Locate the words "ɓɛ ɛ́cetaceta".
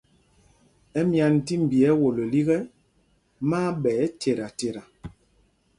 3.81-4.81